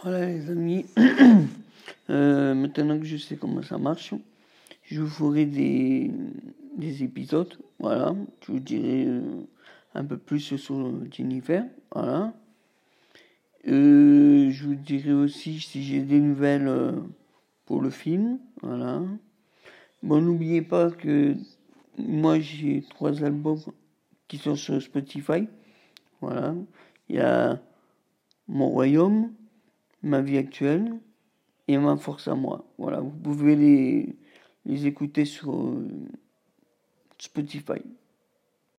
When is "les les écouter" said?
33.56-35.24